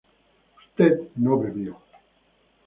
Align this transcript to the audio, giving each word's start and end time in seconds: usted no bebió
usted 0.65 1.11
no 1.15 1.37
bebió 1.39 1.77